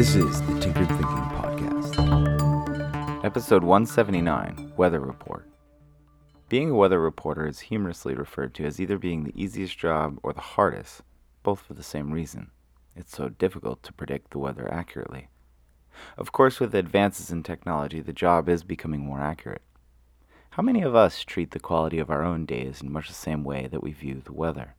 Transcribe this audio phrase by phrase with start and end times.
[0.00, 1.92] This is the Tinkered Thinking Podcast.
[3.22, 5.46] Episode 179 Weather Report.
[6.48, 10.32] Being a weather reporter is humorously referred to as either being the easiest job or
[10.32, 11.02] the hardest,
[11.42, 12.50] both for the same reason.
[12.96, 15.28] It's so difficult to predict the weather accurately.
[16.16, 19.60] Of course, with advances in technology, the job is becoming more accurate.
[20.52, 23.44] How many of us treat the quality of our own days in much the same
[23.44, 24.76] way that we view the weather?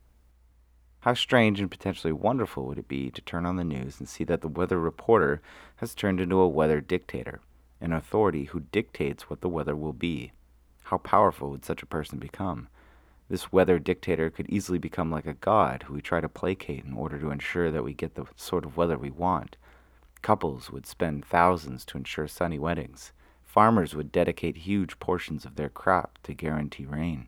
[1.02, 4.22] How strange and potentially wonderful would it be to turn on the news and see
[4.22, 5.42] that the weather reporter
[5.78, 7.40] has turned into a weather dictator,
[7.80, 10.30] an authority who dictates what the weather will be?
[10.84, 12.68] How powerful would such a person become?
[13.28, 16.92] This weather dictator could easily become like a god who we try to placate in
[16.92, 19.56] order to ensure that we get the sort of weather we want.
[20.22, 23.10] Couples would spend thousands to ensure sunny weddings.
[23.42, 27.26] Farmers would dedicate huge portions of their crop to guarantee rain.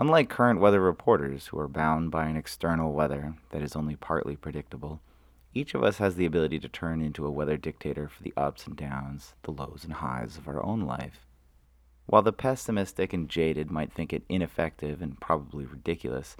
[0.00, 4.34] Unlike current weather reporters, who are bound by an external weather that is only partly
[4.34, 5.02] predictable,
[5.52, 8.66] each of us has the ability to turn into a weather dictator for the ups
[8.66, 11.26] and downs, the lows and highs of our own life.
[12.06, 16.34] While the pessimistic and jaded might think it ineffective and probably ridiculous,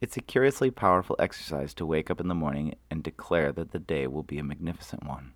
[0.00, 3.80] it's a curiously powerful exercise to wake up in the morning and declare that the
[3.80, 5.32] day will be a magnificent one.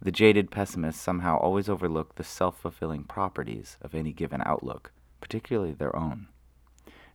[0.00, 5.72] The jaded pessimists somehow always overlook the self fulfilling properties of any given outlook, particularly
[5.72, 6.28] their own.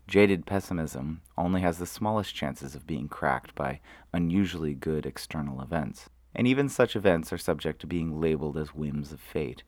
[0.07, 3.79] Jaded pessimism only has the smallest chances of being cracked by
[4.11, 9.11] unusually good external events, and even such events are subject to being labeled as whims
[9.11, 9.63] of fate.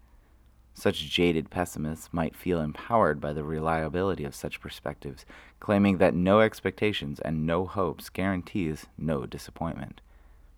[0.73, 5.25] Such jaded pessimists might feel empowered by the reliability of such perspectives,
[5.61, 10.01] claiming that no expectations and no hopes guarantees no disappointment,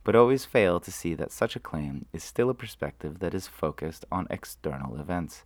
[0.03, 3.47] but always fail to see that such a claim is still a perspective that is
[3.47, 5.43] focused on external events.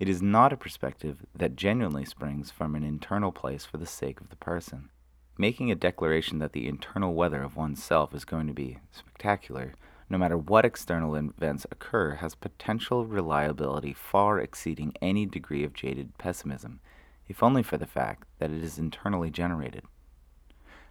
[0.00, 4.20] It is not a perspective that genuinely springs from an internal place for the sake
[4.20, 4.90] of the person.
[5.38, 9.74] Making a declaration that the internal weather of oneself is going to be spectacular,
[10.10, 16.18] no matter what external events occur, has potential reliability far exceeding any degree of jaded
[16.18, 16.80] pessimism,
[17.28, 19.84] if only for the fact that it is internally generated.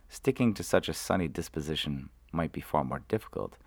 [0.08, 3.58] Sticking to such a sunny disposition might be far more difficult,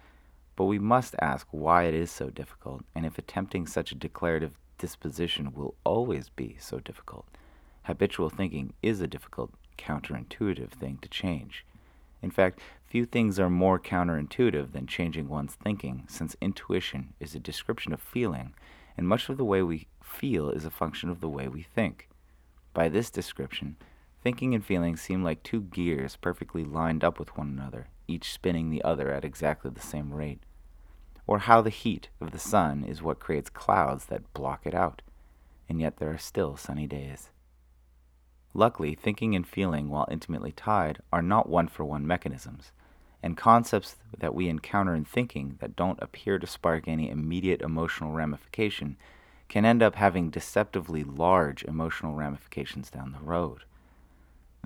[0.56, 4.56] but we must ask why it is so difficult, and if attempting such a declarative
[4.78, 7.26] disposition will always be so difficult.
[7.84, 11.64] Habitual thinking is a difficult, counterintuitive thing to change.
[12.22, 17.40] In fact, few things are more counterintuitive than changing one's thinking, since intuition is a
[17.40, 18.54] description of feeling,
[18.96, 22.08] and much of the way we feel is a function of the way we think.
[22.72, 23.76] By this description,
[24.22, 28.70] thinking and feeling seem like two gears perfectly lined up with one another, each spinning
[28.70, 30.40] the other at exactly the same rate
[31.26, 35.02] or how the heat of the sun is what creates clouds that block it out,
[35.68, 37.30] and yet there are still sunny days.
[38.54, 42.72] Luckily, thinking and feeling, while intimately tied, are not one for one mechanisms,
[43.22, 48.12] and concepts that we encounter in thinking that don't appear to spark any immediate emotional
[48.12, 48.96] ramification
[49.48, 53.64] can end up having deceptively large emotional ramifications down the road.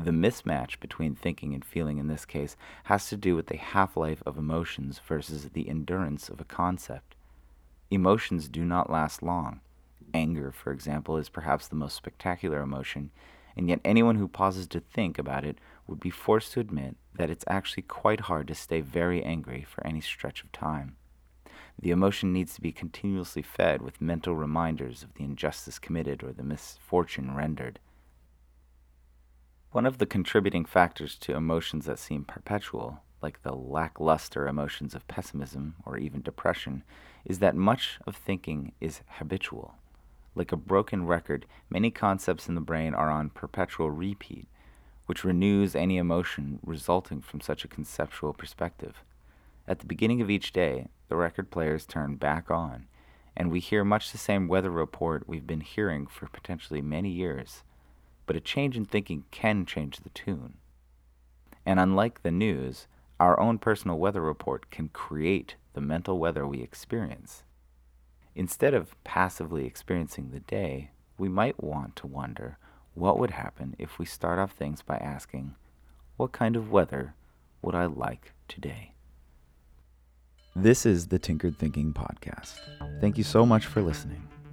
[0.02, 3.98] The mismatch between thinking and feeling in this case has to do with the half
[3.98, 7.16] life of emotions versus the endurance of a concept.
[7.90, 9.60] Emotions do not last long.
[10.14, 13.10] Anger, for example, is perhaps the most spectacular emotion,
[13.56, 17.28] and yet anyone who pauses to think about it would be forced to admit that
[17.28, 20.96] it's actually quite hard to stay very angry for any stretch of time.
[21.78, 26.32] The emotion needs to be continuously fed with mental reminders of the injustice committed or
[26.32, 27.80] the misfortune rendered.
[29.72, 35.06] One of the contributing factors to emotions that seem perpetual, like the lackluster emotions of
[35.06, 36.82] pessimism or even depression,
[37.24, 39.76] is that much of thinking is habitual.
[40.34, 44.48] Like a broken record, many concepts in the brain are on perpetual repeat,
[45.06, 49.04] which renews any emotion resulting from such a conceptual perspective.
[49.68, 52.88] At the beginning of each day, the record players turn back on,
[53.36, 57.62] and we hear much the same weather report we've been hearing for potentially many years
[58.30, 60.54] but a change in thinking can change the tune.
[61.66, 62.86] And unlike the news,
[63.18, 67.42] our own personal weather report can create the mental weather we experience.
[68.36, 72.56] Instead of passively experiencing the day, we might want to wonder
[72.94, 75.56] what would happen if we start off things by asking,
[76.16, 77.14] What kind of weather
[77.62, 78.92] would I like today?
[80.54, 82.60] This is the Tinkered Thinking Podcast.
[83.00, 84.22] Thank you so much for listening.